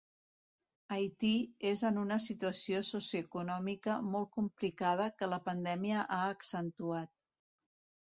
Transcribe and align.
Haití 0.95 1.33
és 1.71 1.83
en 1.89 1.99
una 2.05 2.17
situació 2.23 2.81
socioeconòmica 2.89 4.01
molt 4.17 4.33
complicada 4.41 5.11
que 5.21 5.33
la 5.37 5.43
pandèmia 5.51 6.05
ha 6.05 6.23
accentuat. 6.35 7.19